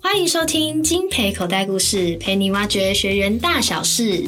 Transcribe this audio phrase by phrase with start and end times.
[0.00, 4.24] 欢迎收听金培口袋故事，陪你挖掘学员大小事。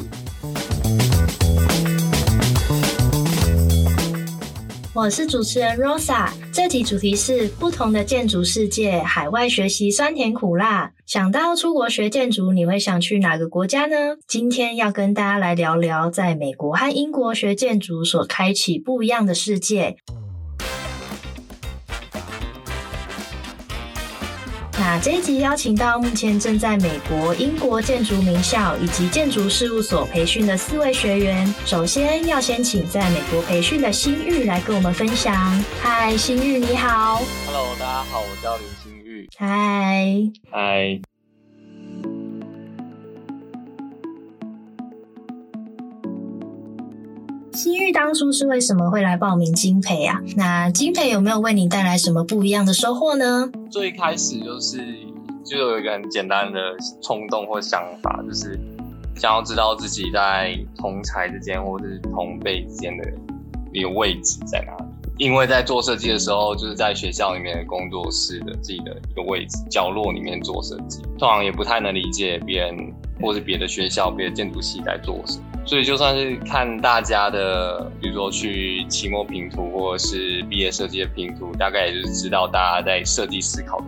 [4.93, 10.91] 我是主持人 Rosa，这集主题是不同的建筑世界，海外学习酸甜苦辣。
[11.05, 13.95] 想到出国学建筑，你会想去哪个国家呢？
[14.27, 19.95] 今天要跟大家来聊聊，在美国和英国学建筑所开启不一样的世界。
[24.93, 31.51] 那这一集邀请到目前正在美国、英国建筑名校以及建筑事务所培训的四位学员。
[31.65, 35.35] 首先要先请在美国培训的新玉来跟我们分享。
[35.81, 37.23] 嗨，新玉你好。
[37.47, 39.27] Hello，大家好，我叫林新玉。
[39.35, 40.15] 嗨。
[40.51, 41.01] 嗨。
[47.53, 50.19] 新玉当初是为什么会来报名金培啊？
[50.35, 53.47] 那金培有没有为你带来什么不一样的收获呢？
[53.69, 54.83] 最开始就是
[55.45, 56.59] 就有一个很简单的
[57.01, 58.59] 冲动或想法，就是
[59.15, 63.03] 想要知道自己在同才之间或者是同辈之间的
[63.71, 64.91] 一个位置在哪里。
[65.19, 72.75] 因为在做设计的时候，就是在学校里面的工作室的自己的一个位置角落里面做设计，通常也不太能理解别人
[73.21, 75.43] 或是别的学校、别的建筑系在做什么。
[75.65, 83.85] 所以就算是看大家的，比如说去期末拼图或者是毕业设计的拼图，大概也就是知道大家在设计思考的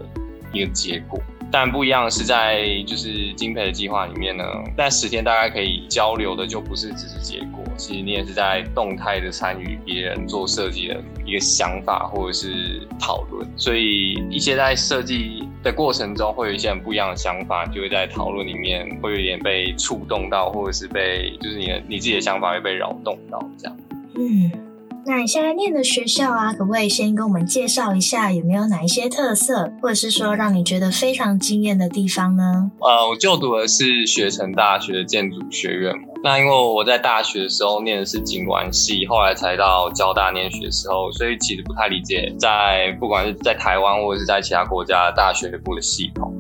[0.54, 1.20] 一个结果。
[1.52, 4.44] 但不一样是，在就是金培的计划里面呢，
[4.78, 13.48] 在十天大概可以交流的就不是只是结果，其实你也是在动态的参与别人做设计的一个想法或者是讨论。
[13.58, 23.78] 所以一些在设计的过程中会有一些很不一样的想法，就会在讨论里面会有点被触动到，或者是被就是你的你自己的想法会被扰动到这样。
[24.16, 24.65] 嗯。
[25.08, 32.72] 那你现在念的学校啊，可不可以先跟我们介绍一下，有没有哪一些特色，或者是说让你觉得非常惊艳的地方呢？
[32.80, 35.94] 呃，我就读的是学城大学的建筑学院。
[36.24, 46.34] 那因为我在大学的时候念的是景观系，后来才到交大念学的时候，所以其实不太理解在不管是在台湾或者是在其他国家大学部的系统。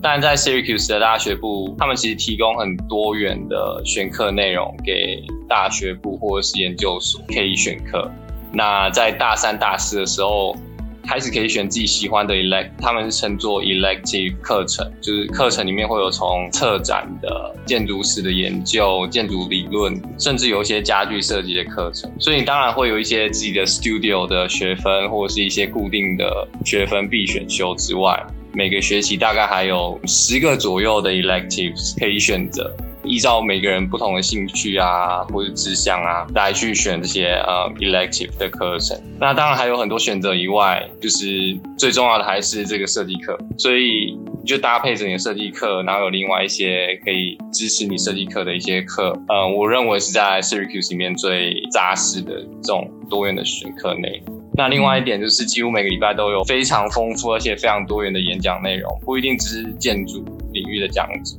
[0.00, 8.10] 但在 Syracuse 的大学部，他们其实提供很多元的选课内容给大学部或者是研究所可以选课。
[8.52, 10.56] 那在大三、大四的时候，
[11.04, 22.08] 开始可以选自己喜欢的 elect，他们是称作 elective 课程，就是课程里面会有从策展的、建筑史的研究、建筑理论，甚至有一些家具设计的课程。
[22.20, 28.24] 所以你当然会有一些自己的 studio 的学分，或者是一些固定的学分必选修之外。
[28.52, 39.00] 每个学期大概还有十个左右的 electives 可以选择，依照每个人不同的兴趣啊或者志向啊来去选这些呃 elective 的课程。
[39.20, 43.38] 那当然还有很多选择以外，就是最重要的还是这个设计课。
[43.56, 49.12] 所以你就搭配着你的设计课，然后有另外一些可以支持你设计课的一些课。
[49.28, 54.37] 呃，我认为是在 Syracuse 里面最扎实的这种多元的选课内容。
[54.58, 61.36] 那另外一点就是，几乎每个礼拜都有非常丰富而且非常多元的演讲内容，不一定只是建筑领域的讲者，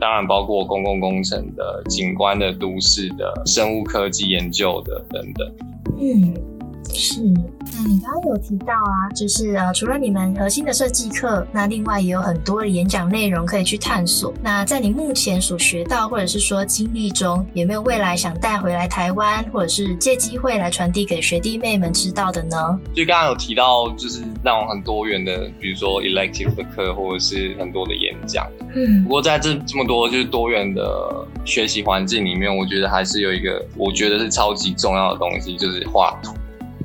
[0.00, 5.52] 当然包括公共工程的、景观的、都市的、生物科技研究的等等。
[6.00, 6.53] 嗯。
[6.92, 14.32] 是，那你刚刚有提到啊，就是呃，除了你们核心的设计课，那另外也有很多的演讲内容可以去探索。
[14.42, 22.78] 那在你目前所学到或者是说经历中，有没有未来想带回来台湾，或者是借机会来传递给学弟妹们知道的呢？
[22.94, 28.46] 就刚刚有提到，就是那种很多元的，比如说 elective 的课，或者是很多的演讲。
[28.74, 36.34] 嗯，不过在这这么多就是多元的学习环境里面，我觉得还是有一个我觉得是超级重要的东西，就是画图。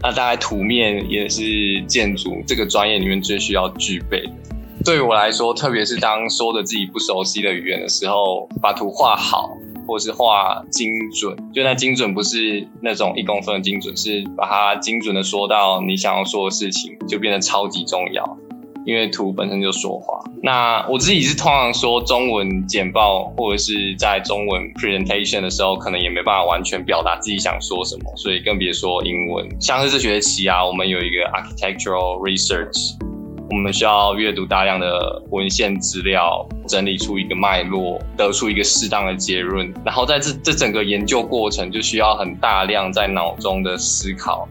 [0.02, 4.32] 那大概图面也是建筑这个专业里面最需要具备的。
[4.86, 9.50] 对于我来说，特别是当说的自己不熟悉的语言的时候，把图画好，
[9.86, 18.38] 或是画精准，就那精准不是那种一公分的精准，是把它精准的说到你想要说的事情，就变得超级重要。
[18.90, 20.20] 因为图本身就说话。
[20.42, 29.48] 那我自己是通常说中文简报，或者是在中文 presentation 的时候，可能也没办法完全表达自己想说什么，所以更别说英文。
[29.62, 32.96] 像是这学期啊，我们有一个 architectural research，
[33.52, 39.72] 我们需要阅读大量的文献资料，整理出一个脉络，得出一个适当的结论。
[39.86, 44.48] 然后在这这整个研究过程，就需要很大量在脑中的思考。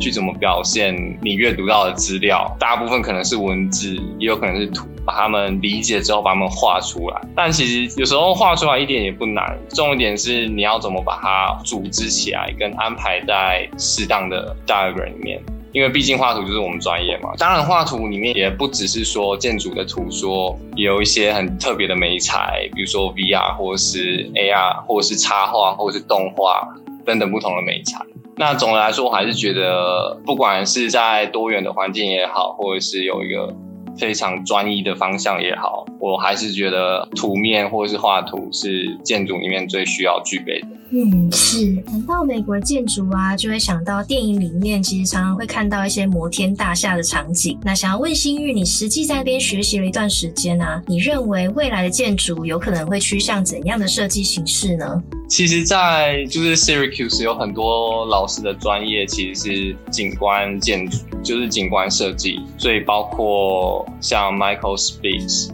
[0.00, 7.20] 去怎么表现你阅读到的资料，大部分可能是文字，也有可能是图，把它们理解之后把它们画出来。
[7.34, 15.40] 但其实有时候画出来一点也不难，重点是你要怎么把它组织起来，跟安排在适当的 diagram 里面。
[15.72, 17.34] 因为毕竟画图就是我们专业嘛。
[17.36, 26.66] 当然，画图里面也不只是说建筑的图说，有一些很特别的美材，比如说 VR 或是 AR，或者是插画，或者是动画
[27.04, 28.00] 等等不同的美材。
[28.38, 33.54] 那总的来说，我还是觉得，不管是在多元的环境也好，或者是有一个
[33.98, 40.68] 非常专一的方向也好，我还是觉得图面或者是画图是建筑里面最需要具备的。
[40.90, 41.74] 嗯，是。
[41.82, 47.58] 谈到美国建筑啊，就会想到电影里面其实常常会看到一些摩天大厦的场景。
[47.64, 55.02] 那想要问欣玉，你实际在那边学习了一段时间啊，你认为未来的建筑有可能会趋向怎样的设计形式呢？
[55.28, 65.50] 其实，在就是 Syracuse 有很多老师的专业其实是景观建筑，就是景观设计，所以包括像 Michael Speaks。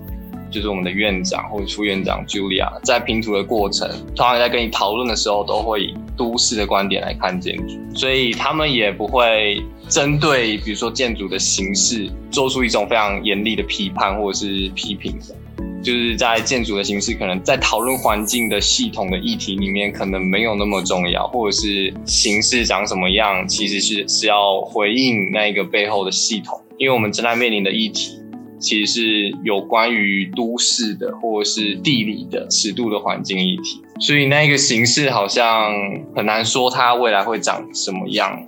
[0.50, 15.34] 就是我们的院长或者副院长 Julia 在拼图的过程，通常在跟你讨论的时候，都会以都市的观点来看建筑，所以他们也不会针对比如说建筑的形式做出一种非常严厉的批判或者是批评的。
[15.82, 28.21] 就是在建筑的形式，可能在讨论环境的系统的议题里面，可能没有那么重要，或者是形式长什么样，其实是是要回应那个背后的系统，因为我们正在面临的议题。
[28.62, 35.72] 其实是有关于都市的，或者是地理的尺度的环境议题，所以那个形式好像
[36.14, 38.42] 很难说它未来会长什么样。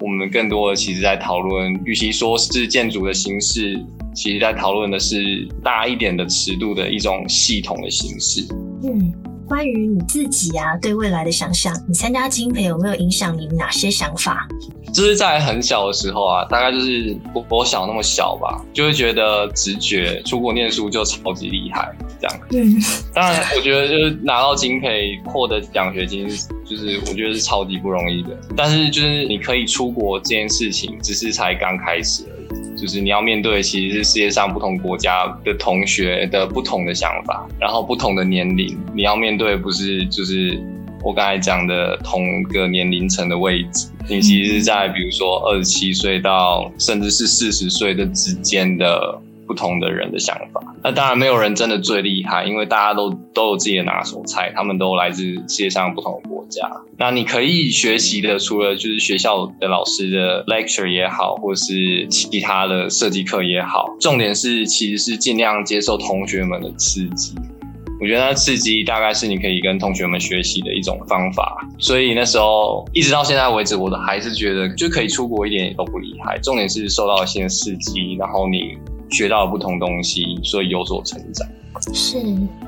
[0.00, 3.80] 我们更多的其实在讨论，与其说是建筑的形式，
[4.14, 8.44] 其实在讨论的是大一点的尺度的一种系统的形式。
[8.82, 9.12] 嗯，
[9.48, 14.48] 关于你自己啊，对未来的想象，你参加金培有没有影响你哪些想法？
[14.92, 22.40] 就是在很小的时候啊，大概就是我我小那么小吧，就会觉得直觉出国念书就超级厉害这样。
[22.52, 22.80] 嗯，
[23.12, 26.28] 当然我觉得就是拿到金培获得奖学金，
[26.64, 28.30] 就是我觉得是超级不容易的。
[28.56, 32.24] 但是就是你可以出国这件事情，只是才刚开始。
[32.84, 40.60] 就是你要面对其实是世界上不同国家的同学的不同的想法，然后不同的年龄，你要面对不是就是
[41.02, 43.88] 我刚才讲的同个年龄层的位置。
[44.06, 50.60] 你其实是在比如说二十七岁到甚至是四十岁的之间的不同的人的想法。
[50.82, 56.70] 那当然没有人真的最厉害，因为大家都都有自己的拿手菜，他们都来自世界上不同的国家。
[56.98, 67.34] 那你可以学习的，除了就是学校的老师的 lecture 也好，或是其他的设计课也好，重点是其实是尽量接受同学们的刺激。
[68.00, 76.36] 我觉得那刺激大概是你可以跟同学们学习的一种方法，所以那时候一直到现在为止，我都还是觉得就可以出国一点也都不厉害。
[76.40, 78.76] 重点是受到一些刺激，然后你
[79.10, 81.48] 学到不同东西，所以有所成长。
[81.92, 82.18] 是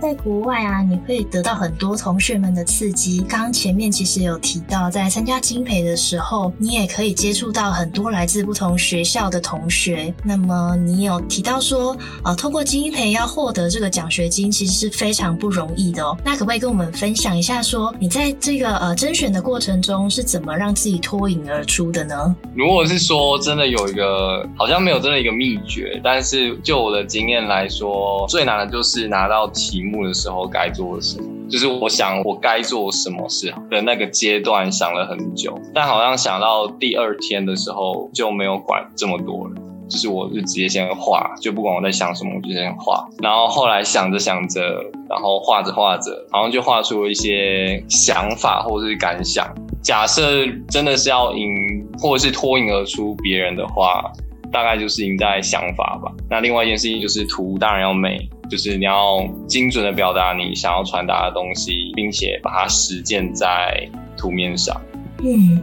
[0.01, 3.21] 在国外啊，你可以得到很多同学们的刺激。
[3.29, 10.13] 刚刚前面其实有提到，在参加金培的时候，你也可以接触到很多来自不同学校的同学。
[10.23, 16.17] 那么你有提到说，呃，通过金培要获得这个奖学金，其实是非常不容易的哦。
[16.25, 22.35] 那可不可以跟我们分享一下，说你在这个呃甄选的过程中是怎么让自己脱颖而出的呢？
[22.55, 29.06] 如果是说真的有一个，好像没有真的一个秘诀，但是就我的经验来说，最难的就是。
[29.09, 31.27] 拿到题目的时候该做什么？
[31.49, 39.55] 就是我想我该做什么事的那个阶段想了很久，但好像想到第二天的时候就没有管这么多了，
[39.89, 43.07] 就是我就直接先画，就不管我在想什么，我就先画。
[43.23, 44.61] 然后后来想着想着，
[45.09, 49.49] 然后画着画着，好像就画出了一些想法或者是感想。
[49.81, 51.49] 假设真的是要赢，
[51.97, 54.03] 或者是脱颖而出别人的话，
[54.51, 56.11] 大概就是赢在想法吧。
[56.29, 58.19] 那另外一件事情就是图当然要美。
[58.51, 64.81] 就是你要精准的表达你想要传达的东西，并且把它实践在图面上。
[65.23, 65.61] 嗯。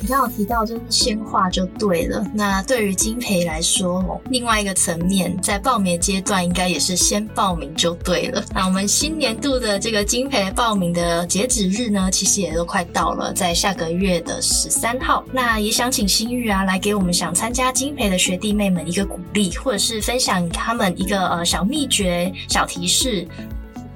[0.00, 2.24] 你刚刚提到就是先画就对了。
[2.34, 8.44] 那对于金培来说，另外一个层面，在报名阶段应该也是先报名就对了。
[8.54, 15.24] 那我们新年度的这个金培报名的截止日呢，其实也都快到了，在下个月的十三号。
[15.32, 23.26] 那也想请新玉啊，来给我们想参加金培的学弟妹们一个鼓励，或者是分享他们一个呃小秘诀、小提示。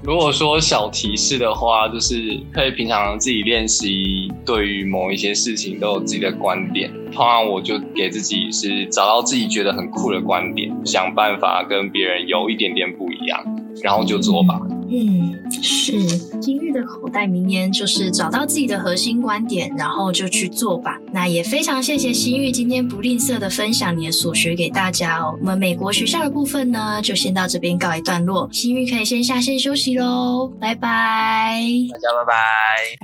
[0.05, 6.93] 如果说小提示的话，就是可以平常自己练习，对于某一些事情都有自己的观点。
[7.13, 13.45] 通常我就给自己是找到自己觉得很酷的观点，想办法跟别人有一点点不一样，
[13.83, 14.61] 然后就做吧。
[14.91, 16.07] 嗯，是。
[16.43, 20.99] 新玉的口袋名言就是找到自己的核心观点，然后就去做吧。
[21.13, 25.35] 那也非常谢谢新玉今天不吝啬的分享你的所学给大家哦。
[25.41, 28.49] 我们美国学校的部分呢，就先到这边告一段落。
[28.53, 31.59] 新玉可以先下线休息喽，拜拜。
[31.93, 32.35] 大家拜拜。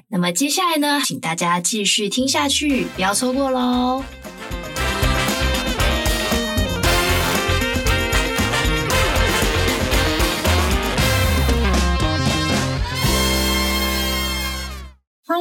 [0.08, 4.02] 那么接下来呢，请大家继续听下去，不要错过喽。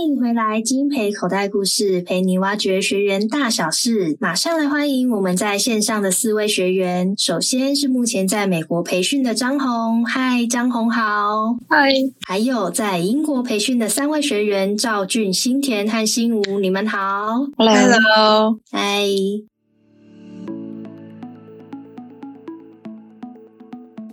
[0.01, 4.17] 迎回来，金培口袋故事陪你挖掘学员大小事。
[4.19, 7.13] 马上来欢迎我们在线上的四位学员。
[7.17, 11.91] 首先是目前在美国培训的张红，嗨，张红好，嗨。
[12.27, 19.07] 还有在英国培训的三位学员赵俊、新田和新吴，你们好，Hello，嗨。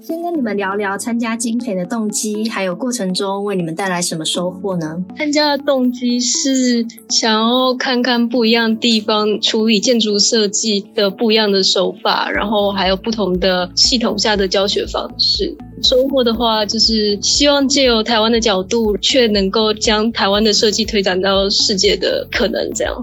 [0.06, 5.02] 先跟你们聊聊参加菁培的动机，还有过程中为你们带来什么收获呢？
[5.16, 15.56] 参加的动机是想要看看不一样地方处理建筑设计的不一样的手法，然后还有不同的系统下的教学方式。
[15.82, 22.94] 收获的话，就是希望借由台湾的角度，却能够将台湾的设计推展到世界的可能，这样。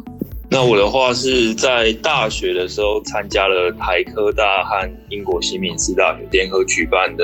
[0.53, 7.23] 那我的话是在大学的时候参加了台科大和英国西敏寺大学联合举办的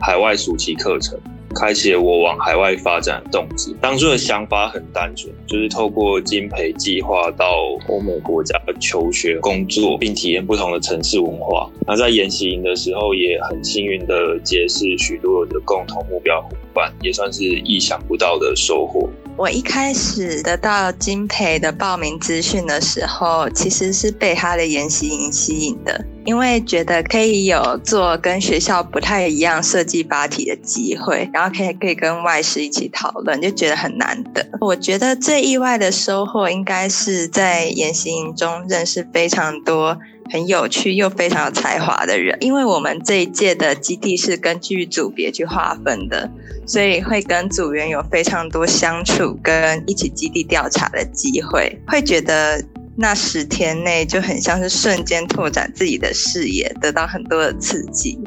[0.00, 1.18] 海外暑期课程，
[1.52, 3.74] 开启了我往海外发展的动机。
[3.80, 7.56] 当初的想法很单纯，就是透过金培计划到
[7.88, 11.68] 欧美国家求学、工作，并体验不同的城市文化。
[11.88, 19.10] 那在研习营的时候，也很幸运的结识许多的共同目标伙伴，也算是意想不到的收获。
[19.36, 34.46] 我一开始得到金培的报名资讯的时候，其实是被他的研习营吸引的，因为觉得可以有做跟学校不太一样设计八体的机会，然后可以可以跟外师一起讨论，就觉得很难得。
[34.60, 39.98] 我觉得最意外的收获应该是在研习营中认识非常多
[40.30, 46.30] 很有趣又非常有才华的人，因为我们这一届的基地是根据组别去划分的，
[46.66, 52.64] 所以会跟组员有非常多相处跟一起基地调查的机会，会觉得
[52.96, 58.18] 那十天内就很像是瞬间拓展自己的视野，得到很多的刺激。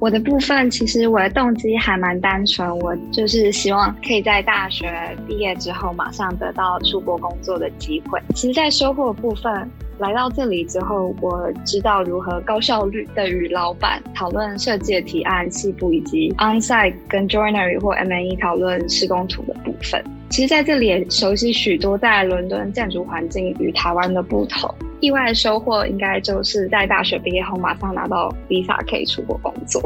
[0.00, 4.90] 我的部分其实我的动机还蛮单纯，我就是希望可以在大学
[5.28, 8.18] 毕业之后马上得到出国工作的机会。
[8.34, 9.70] 其实，在收获部分。
[9.98, 20.02] 来到这里之后，我知道如何高效率的与老板讨论设计的提案细部，以及 onsite 跟 joinery 或 M&E 讨论施工图的部分。
[20.30, 24.74] 其实在这里也熟悉许多在伦敦建筑环境与台湾的不同。
[25.00, 29.82] 意外的收获应该就是在大学毕业后马上拿到 visa 可以出国工作。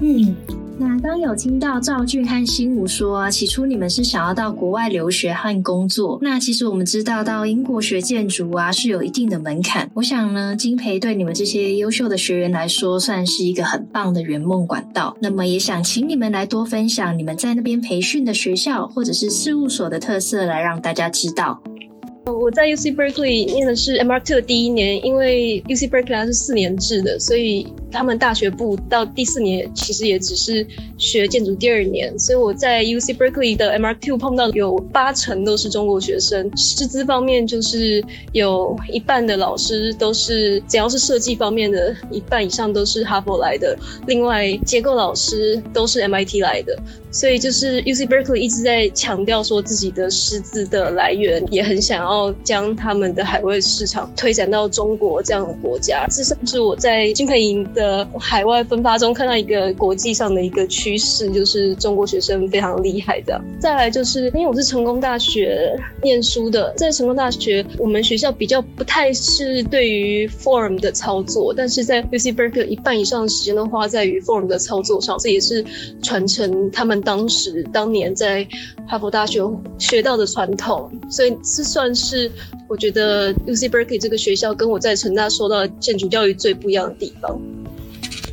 [0.00, 0.36] 嗯。
[0.80, 6.20] 那刚有听到赵俊和新武说啊，起初你们是想要到国外留学和工作。
[6.22, 9.90] 那其实我们知道，到英国学建筑啊是有一定的门槛。
[9.94, 15.16] 我想呢，金培对你们这些优秀的学员来说，算是一个很棒的圆梦管道。
[15.20, 21.60] 那么也想请你们来多分享你们在那边培训的学校或者是事务所的特色，来让大家知道。
[22.38, 30.66] 我在 UC Berkeley 念的是 M R Two 的第一年，因为 UC Berkeley 它是四年制的，所以他们大学部到第四年其实也只是
[30.96, 32.18] 学建筑第二年。
[32.18, 43.76] 所以我在 UC Berkeley 的 M R Q 碰到有八成都是中国学生，师资方面就是有一半的老师都是只要是设计方面的，一半以上都是哈佛来的，
[44.06, 46.76] 另外结构老师都是 MIT 来的。
[47.10, 56.06] 所以就是 UC Berkeley 一直在强调说自己的师资的来源，也很想要将他们的海外市场推展到中国这样的国家。
[56.10, 63.40] 这甚至我在金培营的海外分发中看到一个国际上的一个趋势，就是中国学生非常厉害的。
[63.60, 75.64] 再来就是因为我是成功大学念书的，在成功大学我们学校比较不太是对于 form 的操作，但是在 UC Berkeley 一半以上的时间都花在于 form 的操作上，这也是
[76.02, 76.98] 传承他们。
[76.98, 78.44] 当时当年在
[78.86, 79.40] 哈佛大学
[79.78, 82.30] 学到的传统，所以这算是
[82.68, 87.40] 我觉得 UC Berkeley 这个学校跟我在成大受到的建筑教育最不一样的地方。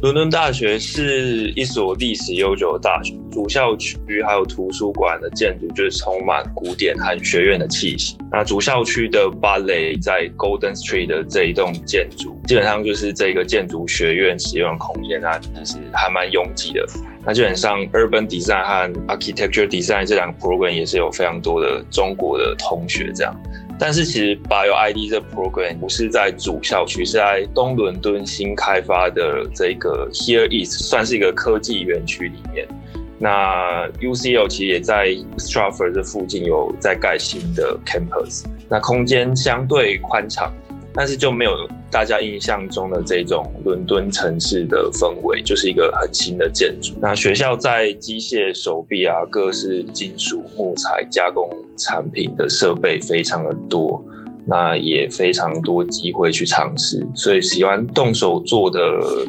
[0.06, 8.16] 伦敦大学是一所历史悠久的大学，主校区还有图书馆的建筑就是充满古典和学院的气息。
[8.32, 16.86] 那主校区的芭蕾在 Golden Street 的这一栋建筑，基本上就是这个建筑学院使用的空间，那就是还蛮拥挤的。
[17.26, 23.36] 那基本上 Urban Design 和 Architecture Design 这两个 program 也是有非常多的中国的同学这样。
[23.78, 32.68] 但是其实 Bio ID 这 program 不是在主校区，是在东伦敦新开发的这个 Here East，算是一个科技园区里面。
[33.18, 40.54] 那 UCL 其实也在 Stratford 这附近有在盖新的 campus，那空间相对宽敞。
[40.96, 41.52] 但是就没有
[41.92, 46.94] 大家印象中的这种伦敦城市的氛围，就是一个很新的建筑。
[47.02, 54.04] 那学校在机械、手臂啊，各式金属、木材加工产品的设备非常的多。
[54.48, 58.80] 那也非常多机会去尝试，所以喜欢动手做的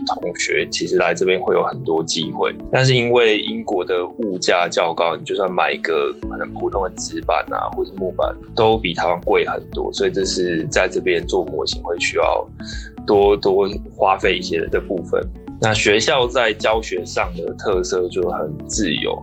[0.07, 2.55] 同学，其实来这边会有很多机会。
[2.71, 12.47] 但是因为英国的物价较高，你就算买一个可能普通的纸板啊，或者木板，都比台湾贵很多，所以这是在这边做模型会需要
[13.07, 15.23] 多多花费一些的部分。
[15.61, 19.19] 那学校在教学上的特色就很自由，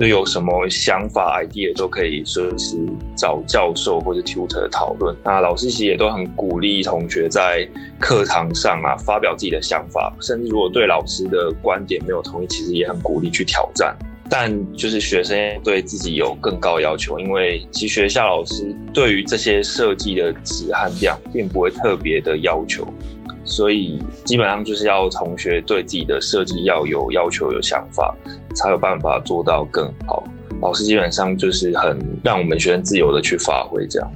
[0.00, 2.76] 就有什么想法 idea 都可以随时
[3.16, 5.14] 找教授或者 tutor 讨论。
[5.22, 7.68] 那老师其实也都很鼓励同学在
[8.00, 13.94] 课堂上啊发表自己的想法，甚至如果对老师的观点没有同意，其实也很鼓励去挑战。
[14.30, 22.88] 但就是学生对自己有更高要求，因为其实学校老师对于这些设计的质和量并不会特别的要求。
[23.44, 28.14] 所以基本上就是要同学对自己的设计要有要求、有想法，
[28.54, 30.24] 才有办法做到更好。
[30.62, 34.10] 老师基本上就是很让我们学生自由的去发挥这样。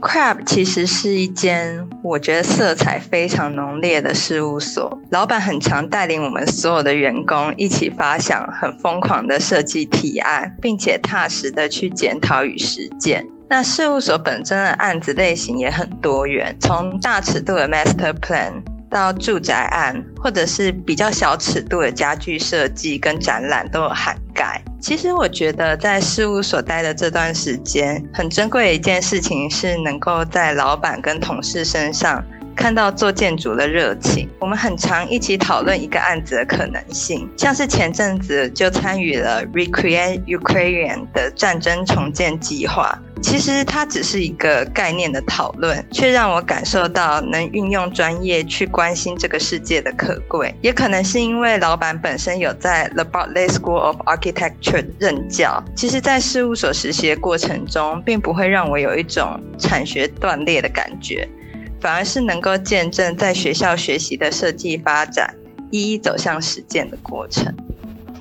[0.00, 13.26] Crab 其实是一间我觉得色彩非常浓烈的事务所，老板很常带领我们所有的员工一起发想很疯狂的设计提案，并且踏实的去检讨与实践。
[13.52, 18.52] 那事务所本身的案子类型也很多元，从大尺度的 master plan
[18.88, 24.62] 到住宅案，或者是比较小尺度的家具设计跟展览都有涵盖。
[24.80, 32.24] 其实我觉得在事务所待的这段时间，很珍贵的一件事情是能够在老板跟同事身上。
[32.56, 42.96] 看到做建筑的热情，我们很常一起讨论一个案子的可能性，像是前阵子就参与了 Recreate Ukraine 的战争重建计划。
[43.22, 50.54] 其实它只是一个概念的讨论，却让我感受到能运用专业去关心这个世界的可贵。
[50.62, 61.28] 也可能是因为老板本身有在 The Bartlett School of Architecture 任教，其实，在事务所实习的过程中，并不会让我有一种产学断裂的感觉。
[61.80, 65.34] 反而是能够见证在学校学习的设计发展，
[65.70, 67.54] 一一走向实践的过程。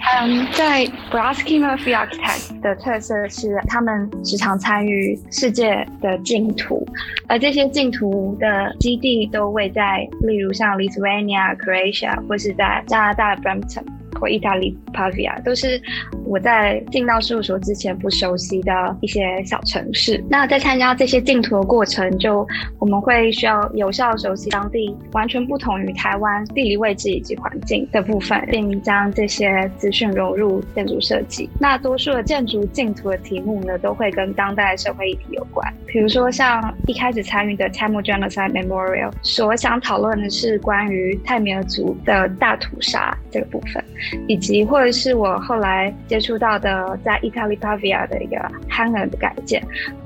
[0.02, 6.88] 嗯，在 Brodsky Murphy Architects 的特色是，他们时常参与世界的净土，
[7.28, 13.84] 而这些净土的基地都位在，例如像 Lithuania、Croatia，或是在加拿大 Brampton。
[14.20, 15.82] 或意大利 Pavia 都是
[16.30, 20.24] 我在进到事务所之前不熟悉的一些小城市。
[20.30, 31.50] 那在参加这些竞图的过程，就我们会需要有效熟悉当地完全不同于台湾地理位置以及环境的部分，并将这些资讯融入建筑设计。
[31.60, 35.68] 那多数的建筑竞图的题目呢，都会跟当代社会议题有关。
[35.88, 43.84] 比如说像一开始参与的 Tamil Genocide Memorial，所想讨论的是关于泰米尔族的大屠杀这个部分。
[44.28, 48.38] 以及或者是我后来接触到的，在意大利帕维亚的一个
[48.70, 49.62] hangar 的改建，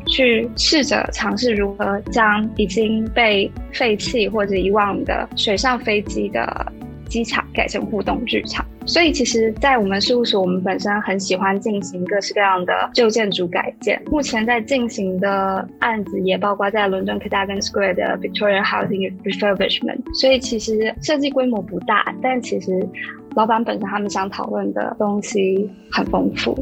[0.07, 6.73] 去试着尝试如何将已经被废弃或者遗忘的水上飞机的
[7.07, 8.65] 机场改成互动剧场。
[8.85, 14.01] 所以，其实，在我们事务所，我们本身很喜欢进行各式各样的旧建筑改建。
[14.07, 20.01] 目前在进行的案子也包括在伦敦 Cadogan Square 的 Victoria Housing Refurbishment。
[20.19, 22.85] 所以，其实设计规模不大，但其实。
[23.35, 26.57] 老板本身他们想讨论的东西很丰富。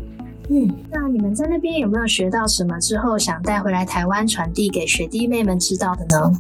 [0.49, 6.31] 嗯，那你们在那边有没有学到什么之后想带回来台湾传递给学弟妹们知道的呢？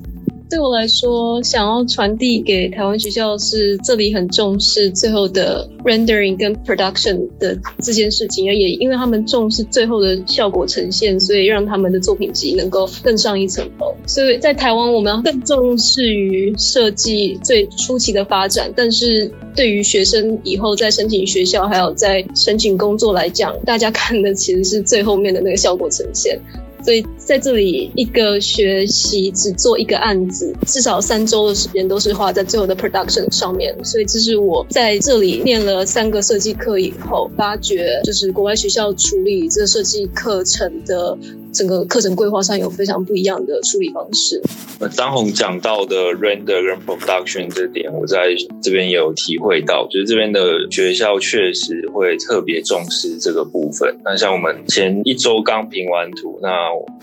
[0.51, 13.95] 对我来说，想要传递给台湾学校是这里很重视最后的 rendering 跟 production 的这件事情，而也因为他们重视最后的效果呈现，所以让他们的作品集能够更上一层楼。
[14.05, 26.37] 所以在台湾，我们要更重视于设计最初期的发展，但是对于学生以后在申请学校还有在申请工作来讲，大家看的其实是最后面的那个效果呈现。
[26.83, 33.75] 所以在这里，一个学习只做一个案子，至少三周的时间都是花在最后的 production 上面。
[33.83, 41.17] 所以这是我在这里念了三个设计课以后，发觉就是国外学校处理这设计课程的。
[41.53, 44.41] 整个课程规划上有非常不一样的处理方式。
[44.89, 53.95] 张宏讲到的 render 跟 production 这点，我在这边也有体会到，就是这边的学校确实会特别重视这个部分。
[54.03, 56.49] 那像我们前一周刚评完图，那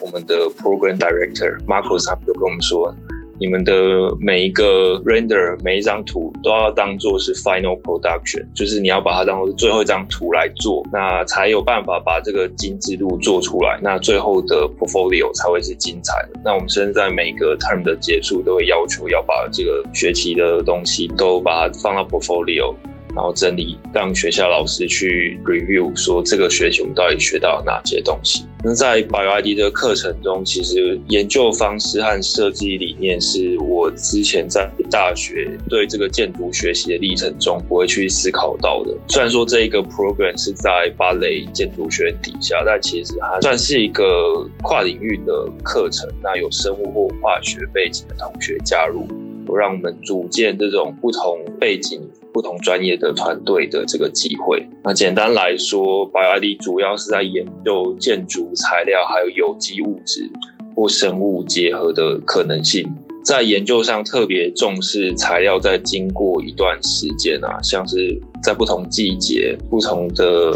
[0.00, 2.94] 我们的 program director Marcus 他就跟我们说。
[3.40, 3.72] 你们的
[4.20, 16.40] 每一个 render，每一张图都要当做是 final production，就是你要把它当做最后一张图来做，那才有办法把这个精致度做出来，那最后的 portfolio 才会是精彩的。
[16.44, 22.74] 那我们现在每个 term 的结束都会要求要把这个学期的东西都把它放到 portfolio。
[23.18, 28.44] 然后整理让学校老师去 review，说这个学期我们到底学到了哪些东西。
[28.62, 38.94] 那在 BioID 的课程中，其实研究方式和设计理念是我之前在大学对这个建筑学习的历程中不会去思考到的。
[39.08, 46.08] 虽然说这一个 program 是在芭蕾建筑学院底下，但其实它算是一个跨领域的课程。
[46.22, 49.08] 那有生物或化学背景的同学加入，
[49.56, 52.00] 让我们组建这种不同背景。
[52.32, 54.66] 不同专业的团队的这个机会。
[54.84, 60.30] 那简单来说，BioID 主要是在研究建筑材料还有有机物质
[60.74, 62.88] 或生物结合的可能性。
[63.24, 70.50] 在研究上特别重视材料在经过一段时间啊，像是在不同季节、不同的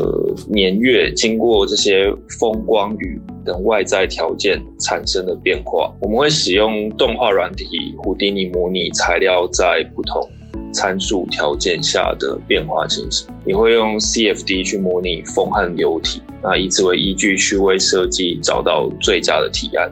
[0.49, 5.93] 年月，经过这些风、光、雨等外在条件产生的变化。
[6.01, 7.67] 我们会使用动画软体
[7.99, 10.27] 胡迪尼模拟材料在不同
[10.73, 19.91] 参数条件下的变化情形，你会用 CFD 去模拟风和流体，那以此为依据去为设计找到最佳的提案。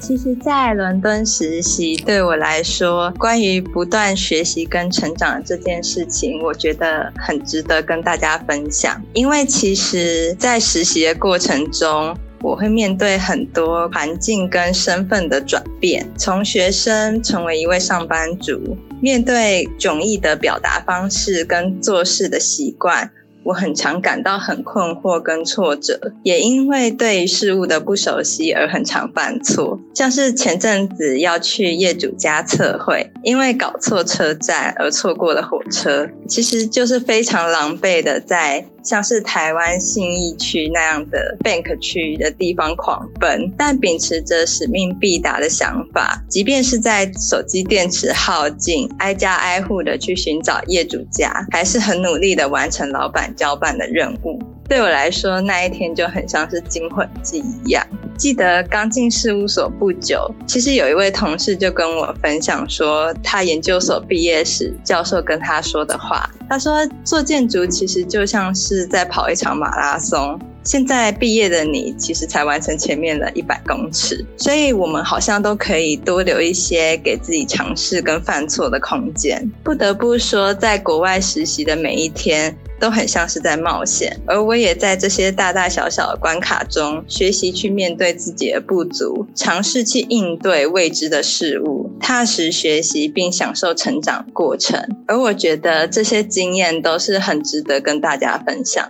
[0.00, 9.02] 其实，在伦敦实习对我来说，关于不断学习跟成长这件事情，我觉得很值得跟大家分享。
[9.14, 23.10] 因为其实，在实习的过程中，我会面对很多环境跟身份的转变，从学生成为一位上班族，面对迥异的表达方式跟做事的习惯。
[23.44, 29.78] 我很常感到很困惑跟挫折，也因为对事物的不熟悉而很常犯错。
[29.94, 57.86] 像是前阵子要去业主家测绘，因为搞错车站而错过了火车，其实就是非常狼狈的在像是台湾信义区那样的 Bank 区的地方狂奔，但秉持着使命必达的想法，即便是在手机电池耗尽，挨家挨户的去寻找业主家，还是很努力的完成老板交办的任务，对我来说，那一天就很像是惊魂记一样。
[58.16, 66.28] 记得刚进事务所不久，其实有一位同事就跟我分享说，他研究所毕业时，教授跟他说的话。
[66.48, 70.38] 他说，做建筑其实就像是在跑一场马拉松。
[70.64, 79.50] 现在毕业的你，其实才完成前面的一百公尺，所以我们好像都可以多留一些给自己尝试跟犯错的空间。
[79.62, 94.82] 不得不说，在国外实习的每一天都很像是在冒险，而我也在这些大大小小的关卡中学习去面对自己的不足，尝试去应对未知的事物，踏实学习并享受成长过程。
[95.06, 98.88] 而我觉得这些经验都是很值得跟大家分享。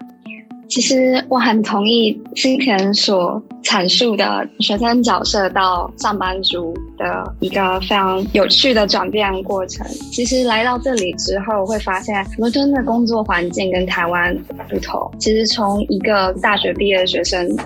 [0.68, 9.86] 其实我很同意新田所阐述的学生角色到上班族的一个非常有趣的转变过程。
[10.10, 14.36] 其实来到这里之后，会发现伦敦的工作环境跟台湾
[14.68, 15.10] 不同。
[15.18, 17.56] 其实从一个大学毕业的学生。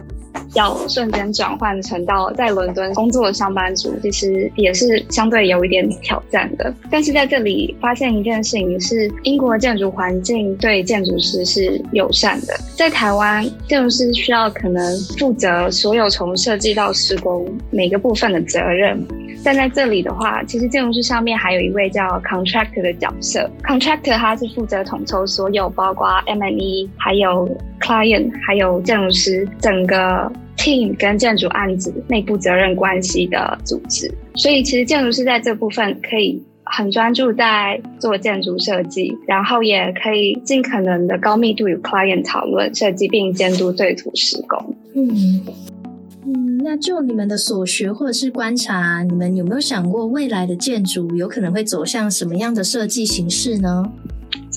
[0.54, 6.72] 要瞬间转换成到在伦敦工作的上班族，其实也是相对有一点挑战的。
[6.90, 12.54] 但是在这里发现一件事情是，英国的建筑环境对建筑师是友善的。
[12.76, 19.06] 在台湾，建筑师需要可能负责所有从设计到施工每个部分的责任，
[19.44, 23.48] 但在这里的话，其实建筑师上面还有一位叫 contractor 的角色。
[23.62, 27.48] contractor 他是负责统筹所有，包括 M&E 还有
[27.80, 30.30] client 还有建筑师整个。
[30.58, 44.76] Team 跟建筑案子内部责任关系的组织，所以其实建筑师在这部分可以很专注在做建筑设计，然后也可以尽可能的高密度与 client 讨论设计，并监督对图施工。
[44.94, 45.40] 嗯
[46.26, 53.90] 嗯，那就你们的所学或者是观察，你们有没有想过未来的建筑有可能会走向什么样的设计形式呢？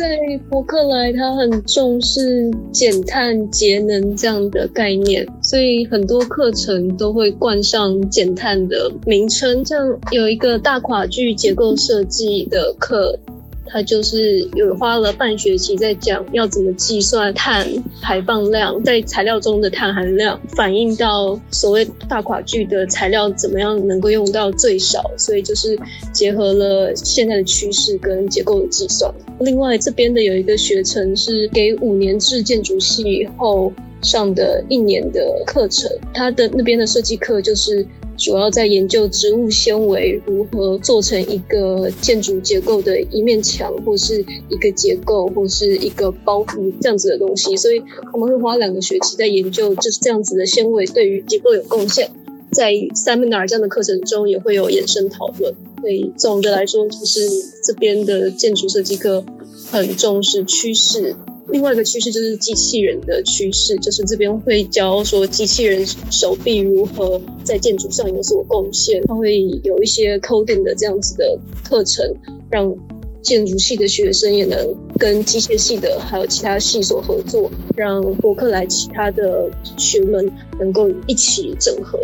[0.01, 0.17] 在
[0.49, 9.63] 伯克莱，他很重视减碳节能这样的概念，所以很多课程都会冠上减碳的名称。
[9.63, 13.19] 像有一个大跨距结构设计的课。
[13.65, 17.65] 他就是有花了半学期在讲要怎么计算碳
[18.01, 25.77] 排放量，在材料中的碳含量，反映到所谓大跨距的材料怎么样能够用到最少，所以就是
[26.11, 29.13] 结合了现在的趋势跟结构的计算。
[29.39, 33.71] 另外这边的有一个学程是给五年制建筑系以后
[34.01, 37.85] 上的一年的课程，他的那边的设计课就是。
[38.21, 47.57] 主要在研究植物纤维如何做成一个建筑结构的一面墙，或是一个结构，或是一个包袱这样子的东西。
[47.57, 47.81] 所以
[48.13, 52.11] 我们会花两个学期在研究，就是这样子的纤维对于结构有贡献。
[52.51, 55.51] 在 seminar 这样的课程中也会有延伸讨论。
[55.79, 57.27] 所以总的来说，就是
[57.63, 59.25] 这边的建筑设计课
[59.71, 61.15] 很重视趋势。
[61.51, 72.05] 另外一个趋势就是机器人的趋势，就是这边会教说机器人手臂如何在建筑上有所贡献，它会有一些 coding 的这样子的课程，
[72.49, 72.73] 让
[73.21, 74.57] 建筑系的学生也能
[74.97, 81.99] 跟机械系的还有其他系所合作，让伯克莱其他的学门能够一起整合。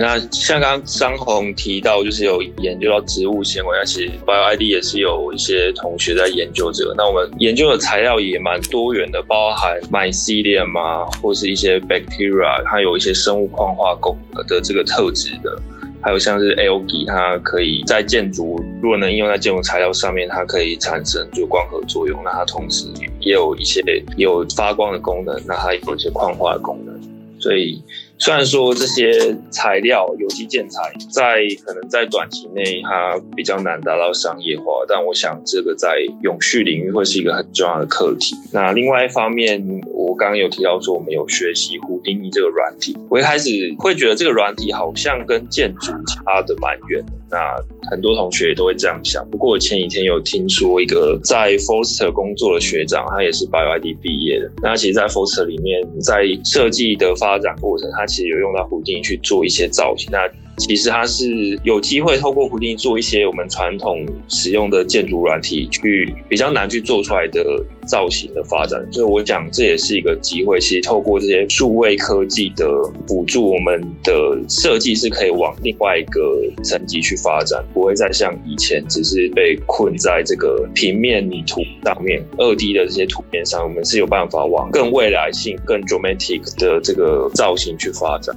[0.00, 6.94] 那像刚刚张红提到，就是有研究到植物纤维，那其实 BioID 也是有一些同学在研究这个。
[6.96, 15.56] 那我们研究的材料也蛮多元的，包含 Mycelium 啊，或是一些 Bacteria，它有一些生物矿化功能的这个特质的。
[16.02, 22.22] 还有像是 Algae，它可以在建筑，如果能应用在建筑材料上面，它可以产生就光合作用。
[22.24, 22.86] 那它同时
[23.20, 23.82] 也有一些
[24.16, 26.94] 有发光的功能，那它有一些矿化的功能，
[27.40, 27.82] 所以。
[28.18, 38.34] 虽然说这些材料有机建材在可能在短期内它比较难达到商业化，但我想这个在永续领域会是一个很重要的课题。
[38.52, 47.12] 那另外一方面，我刚刚有提到说我们有学习胡丁尼这个软体，我一开始会觉得这个软体好像跟建筑差的蛮远的。
[47.30, 47.56] 那
[47.90, 49.28] 很多同学也都会这样想。
[49.30, 54.50] 不过我前几天有听说一个在 Foster 工作的学长，他也是 BioID 毕业的。
[54.62, 60.08] 那其实，在 Foster 里面，在设计的发展过程，他其实有用到胡静去做一些造型。
[60.12, 68.84] 那其实它是有机会透过胡丁做一些我们传统使用的建筑软体，去比较难去做出来的造型的发展。
[68.90, 70.58] 所以我讲这也是一个机会。
[70.58, 72.66] 其实透过这些数位科技的
[73.06, 83.62] 辅助，我们的设计是可以往另外一个层级去发展，不会再像以前只是被困在这个平面拟图上面，二 D 的这些图片上。
[83.62, 88.34] 我们是有办法往更未来性、更 dramatic 的这个造型去发展。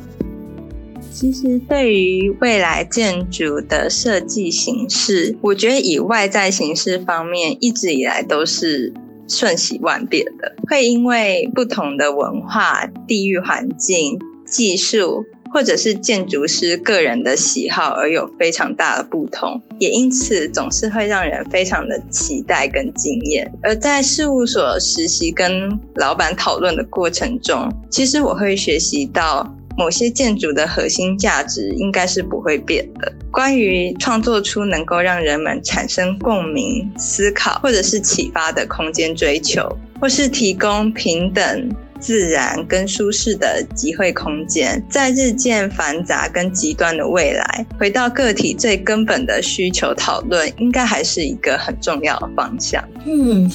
[1.19, 8.93] 其实，对于未来建筑的设计形式，我觉得以外在形式方面，一直以来都是
[9.27, 23.51] 瞬息万变的，会因为不同的文化、地域环境、技术，或者是建筑师个人的喜好而有非常大的不同，也因此总是会让人非常的期待跟惊艳。
[23.61, 29.53] 而在事务所实习跟老板讨论的过程中，其实我会学习到。
[29.79, 33.09] 某些建筑的核心价值应该是不会变的。
[33.31, 39.65] 关于创作出能够让人们产生共鸣、思考或者是启发的空间追求，
[40.01, 52.83] 或是提供平等、自然跟舒适的集会空间，在日渐繁杂跟极端的未来，回到个体最根本的需求讨论，应该还是一个很重要的方向。
[53.05, 53.49] 嗯。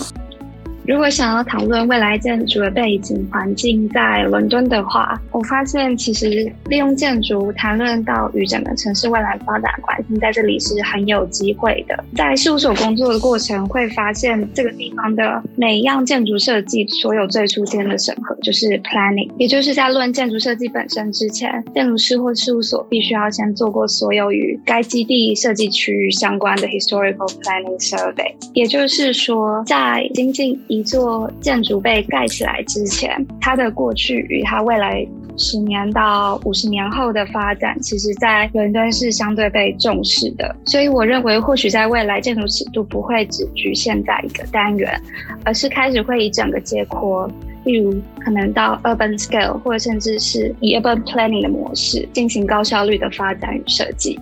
[0.87, 12.05] 如果想要讨论未来建筑的背景环境在伦敦的话，我发现其实利用建筑谈论到与整个城市未来发展关系，在这里是很有机会的。
[12.15, 35.07] 在事务所工作的过程，会发现这个地方的每一样建筑设计，所有最初间的审核就是 planning，也就是在论建筑设计本身之前，建筑师或事务所必须要先做过所有与该基地设计区域相关的 historical planning survey，也就是说，在经济一座建筑被盖起来之前，它的过去与它未来
[35.37, 40.55] 十年到五十年后的发展，其实在伦敦是相对被重视的。
[40.67, 45.01] 所以我认为，或许在未来建筑尺度不会只局限在一个单元，
[45.45, 47.31] 而是开始会以整个结构，
[47.65, 54.19] 例如可能到 urban scale，或者甚至是以 urban planning 的模式进行高效率的发展与设计。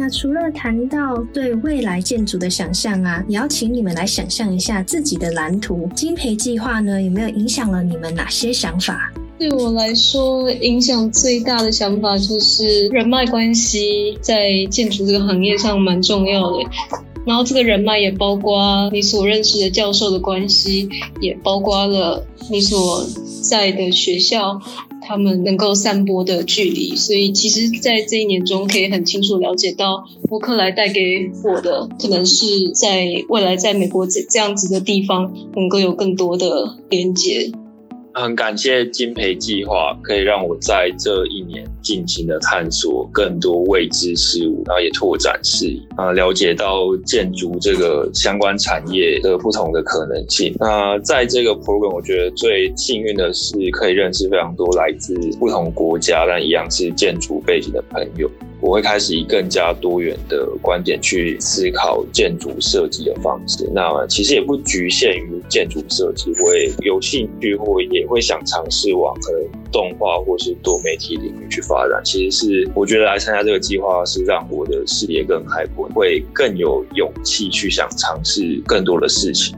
[0.00, 5.90] 那除了谈到对未来建筑的想象啊，也要请你们来想象一下自己的蓝图。
[5.92, 9.12] 金培计划呢，有没有影响了你们哪些想法？
[9.40, 16.58] 对我来说，影响最大的想法就是人脉关系在建筑这个行业上蛮重要的。
[17.26, 20.88] 然后这个人脉也包括你所认识的教授的关系，
[21.20, 23.04] 也包括了你所
[23.42, 24.60] 在的学校。
[25.00, 37.50] 他们能够散播的距离，所以其实，在这一年中，可以很清楚了解到，乌克兰带给我的，可能是在未来在美国这这样子的地方，能够有更多的连接。
[38.20, 50.52] 很感谢金培计划，可以让我在这一年尽情的探索更多未知事物，然后也拓展视野啊，了解到建筑这个相关产业的不同的可能性。
[50.58, 58.28] 那在这个 program，我觉得最幸运的是可以认识非常多来自不同国家但一样是建筑背景的朋友。
[58.60, 63.68] 我会开始以更加多元的观点去思考建筑设计的方式。
[63.72, 72.02] 那其实也不局限于建筑设计，我也有兴趣或也会想尝试往可能动画或是多媒体领域去发展。
[72.04, 79.56] 其实是我觉得来参加这个计划是让我的视野更开阔，会更有勇气去想尝试更多的事情。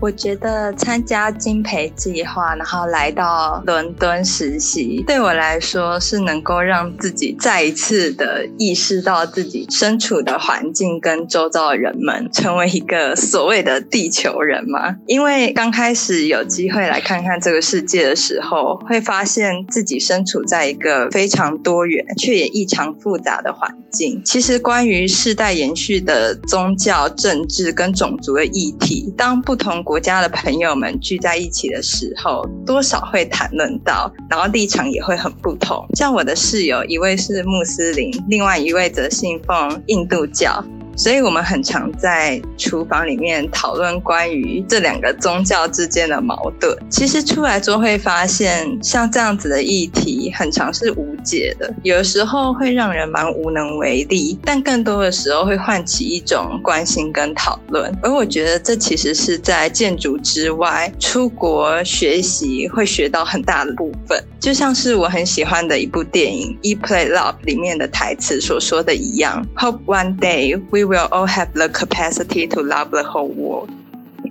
[0.00, 14.96] 我觉得参加金培计划，然后来到伦敦实习，对我来说是能够让自己再一次的意识到自己身处的环境跟周遭的人们，成为一个所谓的地球人嘛。
[15.06, 24.22] 因为刚开始有机会来看看这个世界的时候，会发现自己身处在一个非常多元却也异常复杂的环境。
[24.24, 35.84] 其实关于世代延续的宗教、政治跟种族的议题，当不同国家的朋友们聚在一起的时候，多少会谈论到，然后立场也会很不同。
[35.94, 40.64] 像我的室友，一位是穆斯林，另外一位则信奉印度教。
[41.00, 46.76] 所以我们很常在厨房里面讨论关于这两个宗教之间的矛盾。
[46.90, 57.90] 其实出来之后会发现，像这样子的议题，很常是无解的，有时候会让人蛮无能为力，但更多的时候会唤起一种关心跟讨论。
[58.02, 64.22] 而我觉得这其实是在建筑之外，出国学习会学到很大的部分。
[64.38, 73.68] 就像是我很喜欢的一部电影《E Play Love》里面的台词所说的一样：“Hope one day we。” We'll all have the capacity to love the whole world。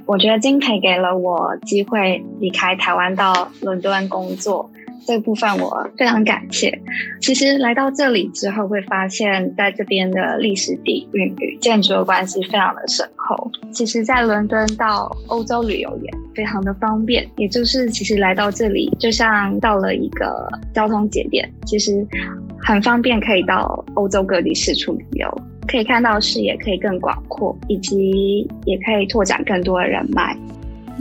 [0.06, 4.70] 我觉得金培给了我机会离开台湾到伦敦工作。
[5.08, 6.78] 这部分我非常感谢。
[7.22, 13.50] 其实来到这里之后，会发现在这边的历史底蕴与建筑的关系非常的深厚。
[13.72, 20.46] 其实，在伦敦到欧洲旅游也非常的方便，也就是其实来到这里就像到了一个
[20.76, 22.06] 交通节点，其实
[22.62, 30.36] 很方便可以到欧洲各地四处旅游，可以看到视野可以更广阔，以及也可以拓展更多的人脉。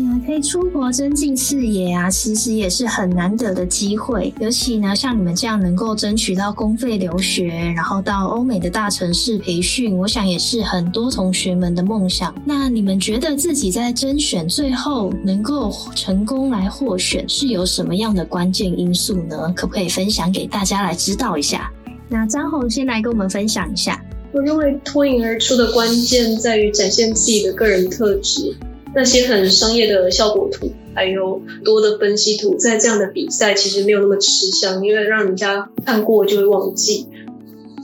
[0.00, 4.32] 嗯可以出国增进视野啊，其实也是很难得的机会。
[4.38, 12.32] 尤其呢，像你们这样能够争取到公费留学，然后到欧美的大城市培训，我想也是很多同学们的梦想。
[12.44, 19.52] 那你们觉得自己在甄选最后能够成功来获选，是有什么样的关键因素呢？
[19.56, 21.72] 可不可以分享给大家来知道一下？
[22.08, 24.00] 那张红先来跟我们分享一下。
[24.32, 28.54] 我认为脱颖而出的关键在于展现自己的个人特质。
[28.94, 37.06] 那些很商业的效果图，还有多的分析图，在这样的比赛其实没有那么吃香，因为让人家看过就会忘记。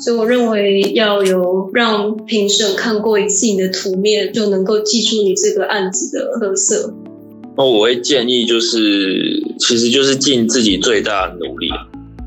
[0.01, 6.95] 所以我认为要有让评审看过一次你的图面，就能够记住你这个案子的特色。
[7.57, 11.69] 那我会建议就是，其实就是尽自己最大的努力，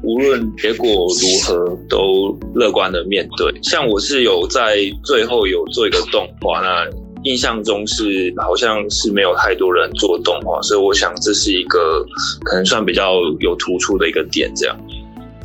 [0.08, 3.54] 无论结果如何都乐观的面对。
[3.62, 6.88] 像我是有在最后有做一个动画那。
[7.24, 12.06] 印象中是好像是没有太多人做动画，所以我想这是一个
[12.46, 14.78] 可能算比较有突出的一个点，这样。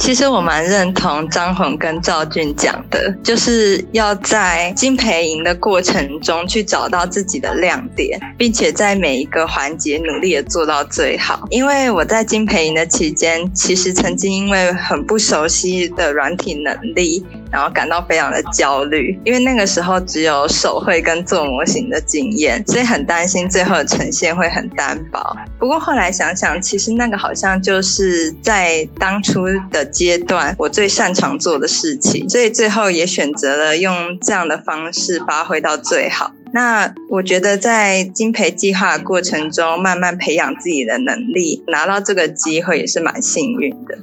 [0.03, 11.47] 其实我蛮认同张宏跟赵俊讲的，就是要在金培营的过程中去找到自己的亮点，并且在每一个环节努力的做到最好。
[11.51, 25.37] 因为我在金培营的期间，其实曾经因为很不熟悉的软体能力，然后感到非常的焦虑，因为那个时候只有手绘跟做模型的经验，所以很担心最后的呈现会很单薄。
[25.61, 29.87] 不过后来想想，其实那个好像就是在当初的。
[29.93, 36.33] 阶段我最擅长做的事情，所以最后也选择了用这样的方式发挥到最好。
[36.55, 43.99] 那我觉得在金培计划过程中，慢慢培养自己的能力，拿到这个机会也是蛮幸运的。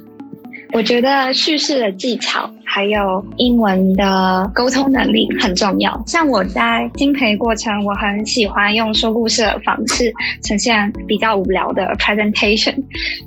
[0.72, 6.00] 我觉得叙事的技巧还有英文的沟通能力很重要。
[6.06, 10.12] 像我在菁培过程，我很喜欢用说故事的方式
[10.44, 12.74] 呈现比较无聊的 presentation。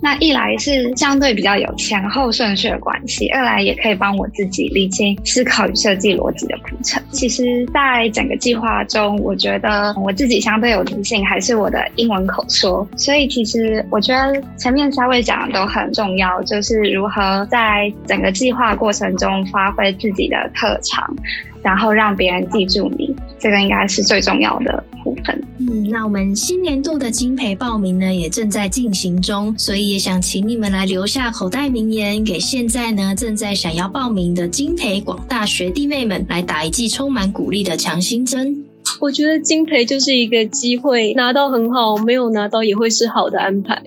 [0.02, 7.04] 那一来是相对比较有前后顺序的关系，二来也可以帮我自己理清思考与设计逻辑的铺陈。
[7.12, 12.88] 其实，在整个计划中，我觉得我自己相对有自信还是我的英文口说。
[12.96, 17.34] 所以，其实我觉得前面三位讲的都很重要，就是如何。
[17.50, 21.16] 在整个计划过程中发挥自己的特长，
[21.62, 25.42] 然后让别人记住你，这个应该是最重要的部分。
[25.60, 38.66] 嗯，那我们新年度的金培报名呢，也正在进行中，所以也想请你们来留下口袋名言，给现在呢正在想要报名的金培广大学弟妹们来打一剂充满鼓励的强心针。
[39.00, 43.82] 我觉得金培就是一个机会，拿到很好，没有拿到也会是好的安排。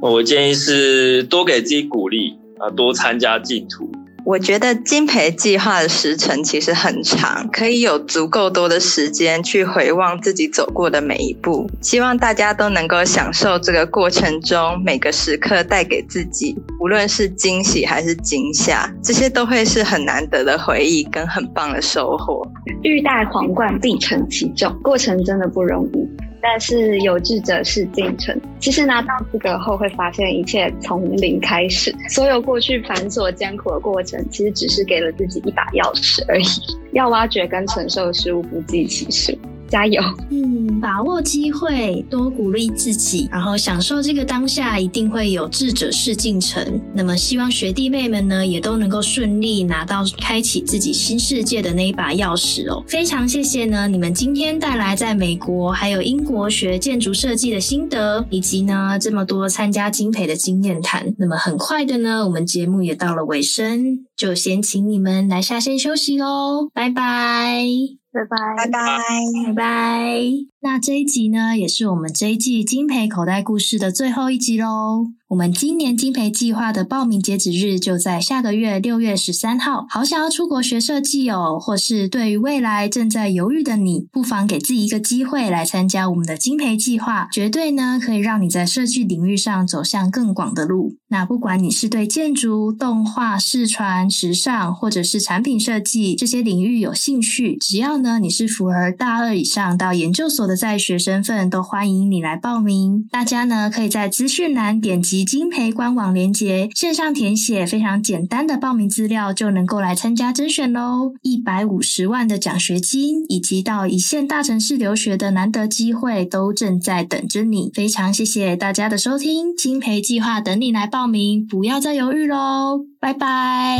[0.00, 2.70] 我建议是多给自己鼓励啊。
[2.70, 3.90] 多参加竞图，
[4.26, 11.68] 我觉得金培计划的时程其实很长，可以有足够多的时间去回望自己走过的每一步。
[11.82, 22.42] 希望大家都能够享受这个过程中每个时刻带给自己，无论是惊喜还是惊吓，这些都会是很难得的回忆跟很棒的收获。
[22.82, 26.23] 欲戴皇冠，必承其重，过程真的不容易。
[26.46, 28.38] 但是有志者事竟成。
[28.60, 36.44] 其实拿到资格后，会发现一切从零开始，所有过去繁琐艰苦的过程，其实只是给了自己一把钥匙而已。
[36.92, 39.32] 要挖掘跟承受的事物不计其数。
[39.74, 40.00] 加油！
[40.30, 46.80] 嗯，把握机会，多鼓励自己，然后享受这个当下，一定会有智者事竟成。
[46.94, 52.84] 那么，希望学弟妹们呢，也都能够顺利拿到开启自己新世界的那一把钥匙哦。
[52.86, 61.12] 非常谢谢呢，你们今天带来在美国还有英国学建筑设计的心得，以及呢这么多参加菁培的经验谈。
[61.18, 68.03] 那么很快的呢，我们节目也到了尾声，就先请你们来下线休息喽，拜拜。
[68.14, 68.98] 拜拜拜拜
[69.46, 70.14] 拜拜。
[70.60, 75.08] 那这一集呢，也是我们这一季金培口袋故事的最后一集喽。
[75.28, 79.86] 我们今年金培计划的报名截止日就在下个月六月十三号。
[79.88, 90.96] 好想要出国学设计哦，或是对于未来正在犹豫的你，不妨给自己一个机会来参加我们的金培计划，绝对呢可以让你在设计领域上走向更广的路。
[91.08, 103.08] 那不管你是对建筑、动画、视传、时尚，或者是产品设计这些领域有兴趣，只要呢你是符合大二以上到研究所的在学身份，都欢迎你来报名。
[103.10, 105.13] 大家呢可以在资讯栏点击。
[105.14, 111.12] 及金培官网连结，线上填写非常简单的报名资料就能够来参加甄选喽！
[111.22, 117.70] 一百五十万的奖学金以及到一线大城市留学的难得机会都正在等着你。
[117.72, 122.84] 非常谢谢大家的收听，金培计划等你来报名，不要再犹豫喽！
[122.98, 123.78] 拜拜。